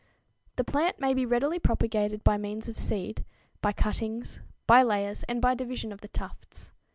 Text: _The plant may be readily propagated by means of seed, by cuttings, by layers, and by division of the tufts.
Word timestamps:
_The 0.55 0.63
plant 0.63 0.99
may 0.99 1.13
be 1.13 1.27
readily 1.27 1.59
propagated 1.59 2.23
by 2.23 2.35
means 2.35 2.67
of 2.67 2.79
seed, 2.79 3.23
by 3.61 3.71
cuttings, 3.71 4.39
by 4.65 4.81
layers, 4.81 5.21
and 5.29 5.39
by 5.39 5.53
division 5.53 5.91
of 5.91 6.01
the 6.01 6.07
tufts. 6.07 6.71